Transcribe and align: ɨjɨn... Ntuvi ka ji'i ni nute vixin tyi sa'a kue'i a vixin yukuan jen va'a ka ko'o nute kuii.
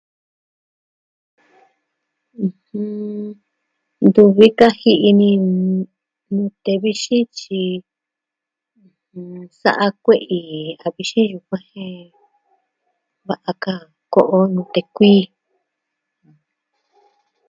ɨjɨn... 2.43 2.91
Ntuvi 4.07 4.47
ka 4.59 4.67
ji'i 4.79 5.09
ni 5.19 5.29
nute 6.33 6.71
vixin 6.83 7.23
tyi 7.37 7.61
sa'a 9.61 9.87
kue'i 10.03 10.39
a 10.83 10.85
vixin 10.95 11.29
yukuan 11.33 11.63
jen 11.71 11.97
va'a 13.27 13.51
ka 13.63 13.73
ko'o 14.13 14.39
nute 14.53 14.81
kuii. 14.95 15.23